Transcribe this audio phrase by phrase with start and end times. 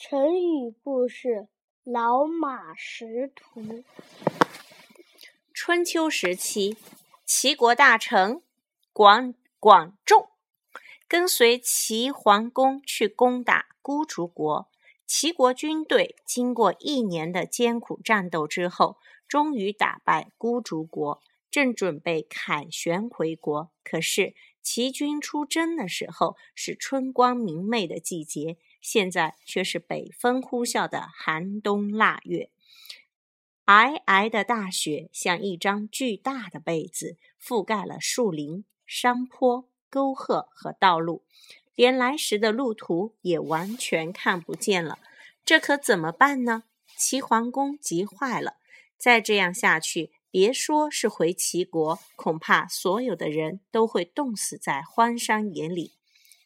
[0.00, 1.48] 成语故事：
[1.82, 3.82] 老马识途。
[5.52, 6.76] 春秋时期，
[7.24, 8.40] 齐国大臣
[8.92, 10.28] 广广仲
[11.08, 14.68] 跟随齐桓公去攻打孤竹国。
[15.04, 21.20] 齐国军队经过一年的艰苦战斗之后，终于打败孤竹国，
[21.50, 23.72] 正准备凯旋回国。
[23.82, 28.58] 可是齐军出征的时候是春光明媚的季节。
[28.80, 32.50] 现在却是北风呼啸的寒冬腊月，
[33.66, 41.22] 皑皑的大雪像一张巨大的被子，覆盖了树林、山坡、沟壑和道路，
[41.74, 44.98] 连来时的路途也完全看不见了。
[45.44, 46.64] 这可怎么办呢？
[46.96, 48.56] 齐桓公急坏了。
[48.96, 55.92] 再这样下去，别说是回齐国，恐怕所有的人都会冻死在荒山野岭。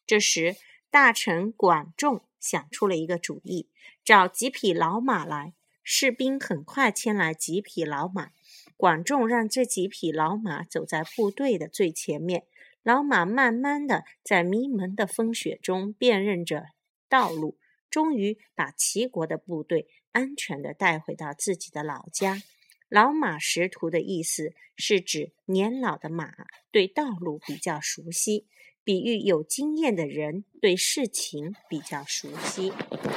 [0.07, 0.57] 这时，
[0.93, 3.67] 大臣管仲想出了一个主意，
[4.05, 5.55] 找几匹老马来。
[5.83, 8.33] 士兵很快牵来几匹老马，
[8.77, 12.45] 管仲让这几匹老马走在部队的最前面，
[12.83, 16.67] 老马慢慢的在迷蒙的风雪中辨认着
[17.09, 17.57] 道路，
[17.89, 22.43] 终于把齐国的部队安全的带回到自己的老家。
[22.91, 26.35] 老马识途的意思是指年老的马
[26.71, 28.47] 对道路比较熟悉。
[28.85, 32.73] 比喻有经验的人对事情比较熟悉，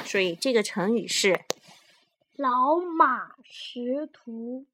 [0.06, 1.42] 所以这个成语是
[2.38, 4.66] “老马识途”。